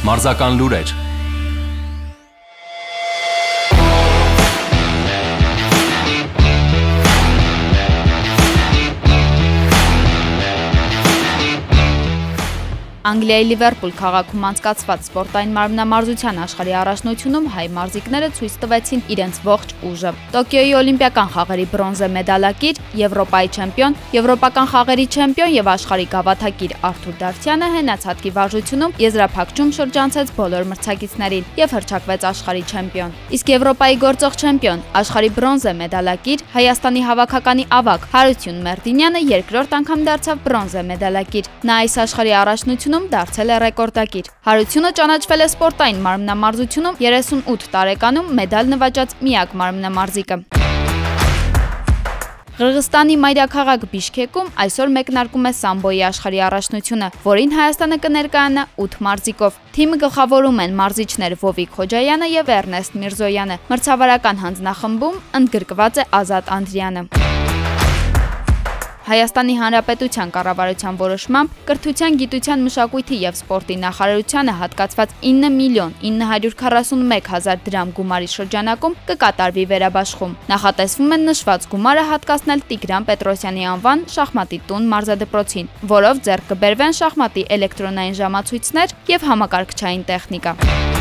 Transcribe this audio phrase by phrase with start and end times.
[0.00, 0.92] Մարզական լուրեր
[13.00, 20.10] Անգլիայի Լիվերպուլ քաղաքում անցկացված սպորտային մարմնամարզության աշխարհի առաջնությունում հայ մարզիկները ցույց տվեցին իրենց ողջ ուժը։
[20.34, 27.70] Տոկիոյի Օլիմպիական խաղերի բրոնզե մեդալակիր, Եվրոպայի չեմպիոն, Եվրոպական խաղերի չեմպիոն եւ աշխարհի գավաթակիր Արթուր Դավթյանը
[27.80, 35.30] հենացածքի վարժությունում եզրափակչում շրջանցեց բոլոր մրցակիցներին եւ հրճակվեց աշխարհի չեմպիոն։ Իսկ Եվրոպայի գործող չեմպիոն, աշխարհի
[35.40, 42.34] բրոնզե մեդալակիր, Հայաստանի հավաքականի ավակ Հարություն Մերդինյանը երկրորդ անգամ դարձավ բրոնզե մեդալակիր։ Նա այս աշխարհի
[42.40, 49.54] առաջնություն մարզությունում դարձել է ռեկորդակիր։ Հարությունը ճանաչվել է սպորտային մարմնամարզությունում 38 տարեկանում մեդալ նվաճած միակ
[49.60, 50.38] մարմնամարզիկը։
[52.60, 60.00] Qırğızstani մայրաքաղաք Բիշքեկում այսօր մեկնարկում է սամբոյի աշխարհի առաջնությունը, որին Հայաստանը կներկայանա 8 մարզիկով։ Թիմը
[60.04, 67.29] գլխավորում են մարզիչներ Վովիկ Խոջայանը եւ Էրնեստ Միրզոյանը։ Մրցավարական հանձնախմբում ընդգրկված է Ազատ Անդրյանը։
[69.10, 77.58] Հայաստանի Հանրապետության կառավարության որոշմամբ կրթության, գիտության, մշակույթի եւ սպորտի նախարարությանը հատկացված 9 միլիոն 941 հազար
[77.66, 84.90] դրամ գումարի շրջանակում կկատարվի վերաբաշխում։ Նախատեսվում է նշված գումարը հատկացնել Տիգրան Պետրոսյանի անվան շախմատի տուն
[84.94, 90.99] մարզադպրոցին, որով ձեռք կբերվեն շախմատի էլեկտրոնային ժամացույցներ եւ համակարգչային տեխնիկա։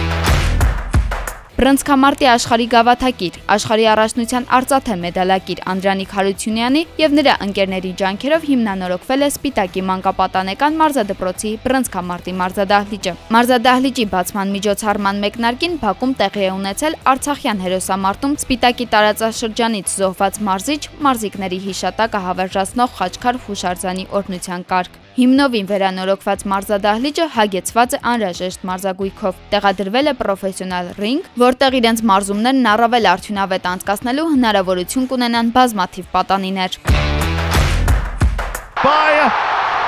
[1.60, 9.30] Բրոնզկամարտի աշխարհի գավաթակիր, աշխարհի առաջնության արծաթե մեդալակիր Անդրանիկ Հարությունյանի եւ նրա ընկերների ջանքերով հիմնանորոգվել է
[9.34, 18.40] Սպիտակի մանկապատանեկան մարզադպրոցի բրոնզկամարտի մարզադահլիճը։ Մարզադահլիճի բացման միջոցառման մեկնարկին Բաքում տեղի է ունեցել Արցախյան հերոսամարտում
[18.40, 27.94] Սպիտակի տարածաշրջանից զոհված մարզիչ մարզիկների հիշատակը հավերժացնող Խաչքար Հուշարձանի օրնության կարգ։ Հիմնովին վերանորոգված մարզադահլիճը հագեցված
[27.98, 35.50] է անհրաժեշտ մարզագույքով։ Տեղադրվել է պրոֆեսիոնալ ռինգ, որտեղ իրենց մարզումներն առավել արդյունավետ անցկացնելու հնարավորություն կունենան
[35.58, 36.78] բազմաթիվ պատանիներ։
[38.80, 39.14] By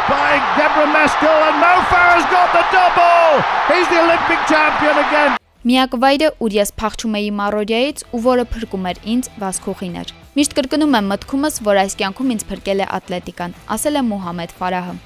[0.09, 3.45] by Deborah Meskel and Mo Farah's got the double.
[3.69, 5.37] He's the Olympic champion again.
[5.61, 10.97] Միակ վայրը, ուր ես փախչում էի Մարոդիայից ու որը փրկում էր ինձ Վասկուղիներ։ Միշտ կրկնում
[10.97, 14.99] եմ մտքումս, որ այս կյանքում ինձ փրկել է ատլետիկան, ասել է Մուհամեդ Ֆարահը։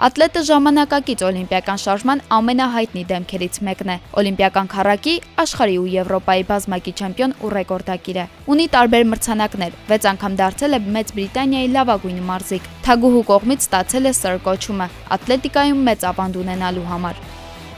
[0.00, 5.12] Ատլետը ժամանակակից օլիմպիական շարժման ամենահայտնի դեմքերից մեկն է։ Օլիմպիական քառակի,
[5.42, 8.24] աշխարհի ու Եվրոպայի բազմակի չեմպիոն ու ռեկորդակիր է։
[8.54, 14.14] Ունի տարբեր մրցանակներ, 6 անգամ դարձել է Մեծ Բրիտանիայի լավագույն մարզիկ։ Թագուհու կողմից ստացել է
[14.20, 14.88] Սր կոչումը
[15.20, 17.22] ատլետիկայում մեծ ավանդ ունենալու համար։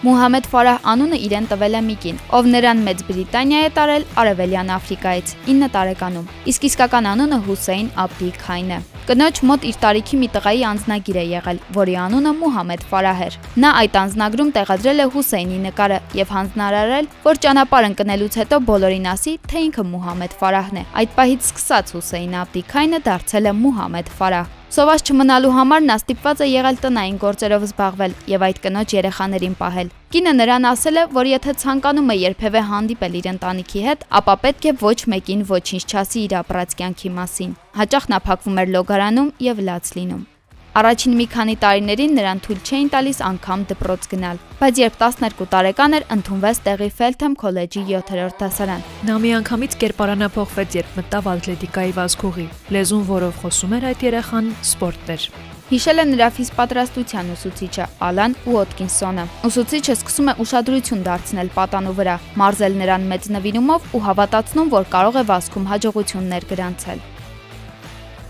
[0.02, 5.34] Մուհամեդ Ֆարահ անունը իրեն տվել է Միկին, ով նրան Մեծ Բրիտանիա է տարել Արևելյան Աֆրիկայից
[5.46, 10.64] 9 տարեկանում։ Իսկ իսկական անունը Հուսեյն Աբդի Քայն է։ Կնոջ մոտ իր տարիքի մի տղայի
[10.72, 15.98] անձնագիր է եղել, որի անունը Մուհամեդ Ֆարահ էր։ Նա այդ անձնագրում տեղադրել է Հուսեյնի նկարը
[16.18, 21.46] եւ հանձնարարել, որ ճանապարհ ընկնելուց հետո բոլորին ասի, թե ինքը Մուհամեդ Ֆարահն է։ Այդ պահից
[21.52, 26.78] սկսած Հուսեյն Աբդի Քայնը դարձել է Մուհամեդ Ֆարահ։ Սոված չմնալու համար նա ստիպված է եղել
[26.80, 32.10] տնային գործերով զբաղվել եւ այդ կնոջ երեխաներին պահել։ Կինը նրան ասել է, որ եթե ցանկանում
[32.14, 36.76] է երբևէ հանդիպել իր ընտանիքի հետ, ապա պետք է ոչ մեկին ոչինչ չասի իր ապրած
[36.80, 40.28] կյանքի մասին։ Հաճախ նա փակվում էր լոգարանում եւ լաց լինում։
[40.72, 45.96] Առաջին մի քանի տարիներին նրան թույլ չէին տալիս անգամ դպրոց գնալ, բայց երբ 12 տարեկան
[45.98, 53.04] էր, ընդունվեց տեղի Feltham College-ի 7-րդ դասարան։ Նա միանգամից կերպարանափոխվեց, երբ մտավ ատլետիկայի վազքուղի։ Լեզուն,
[53.12, 55.28] որով խոսում էր այդ երեխան, սպորտ էր։
[55.72, 62.76] Հիշել է նրա ֆիզպատրաստության ուսուցիչը Ալան Ուոտկինսոնը։ Ուսուցիչը սկսում է ուշադրություն դարձնել պատանու վրա, մարզել
[62.82, 67.11] նրան մեծ նվիրումով ու հավատացնում, որ կարող է վազքում հաջողություններ գրանցել։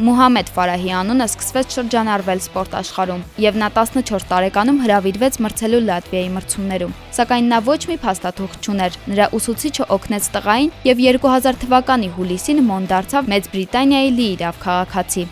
[0.01, 6.97] Մուհամեդ Ֆարահի անունը սկսվեց շրջանառվել սպորտ աշխարհում, եւ նա 14 տարեկանում հրավիրվեց մրցելու Լատվիայի մրցումներում։
[7.19, 12.91] Սակայն նա ոչ մի փաստաթուղթ չուներ։ Նրա ուսուցիչը օգնեց տղային եւ 2000 թվականի հուլիսին մոն
[12.97, 15.29] դարձավ Մեծ Բրիտանիայի Լիիրավ քաղաքացի։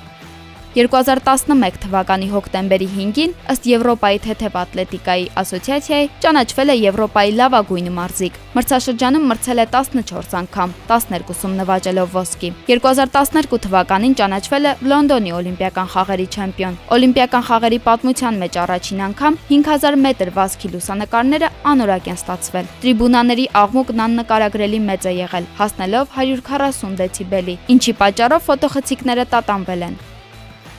[0.75, 9.25] 2011 թվականի հոկտեմբերի 5-ին ըստ Եվրոպայի թեթև ատլետիկայի ասոցիացիայի ճանաչվել է Եվրոպայի լավագույն մարզիկ։ Մրցաշրջանում
[9.31, 16.79] մրցել է 14 անգամ, 12-ում նվաճելով ոսկի։ 2012 թվականին ճանաչվել է Լոնդոնի Օլիմպիական խաղերի չեմպիոն։
[16.99, 24.05] Օլիմպիական խաղերի պատմության մեջ առաջին անգամ 5000 մետր վազքի լուսանկարները անորակ են ստացվել։ Տրիբունաների աղմուկն
[24.07, 30.01] աննկարագրելի մեծ է եղել, հասնելով 140 դեցիբելի, ինչի պատճառով ֆոտոխցիկները տատանվել են։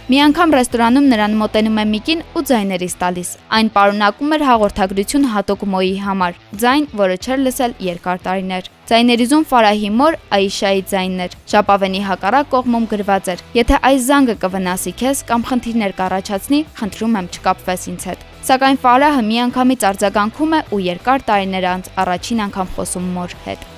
[0.09, 5.65] Մի անգամ ռեստորանում նրան մոտենում է Միկին ու ձայներից տալիս։ Այն պարունակում էր հաղորդագրություն հատոկ
[5.73, 12.01] Մոյի համար, ձայն, որը չէր լսել երկար տարիներ։ Ձայներիզում Ֆարահի մոր Աիշայի ձայնն էր։ Ժապավենի
[12.09, 13.43] հակառակ կողմում գրված էր.
[13.61, 19.21] Եթե այս զանգը կվնասի քեզ կամ խնդիրներ կառաջացնի, խնդրում եմ չկապվես ինձ հետ։ Սակայն Ֆարահը
[19.29, 23.69] միանգամից արձագանքում է ու երկար տարիներ անց առաջին անգամ խոսում մոր հետ։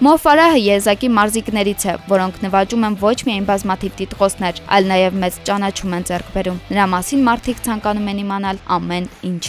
[0.00, 5.36] Մո Ֆարահը եզակի մարզիկներից է, որոնք նվաճում են ոչ միայն բազմաթիվ տիտղոսներ, այլ նաև մեծ
[5.50, 9.44] ճանաչում են ձեռք բերում։ Նրա մասին մարդիկ ցանկանում են իմանալ ամեն ինչ։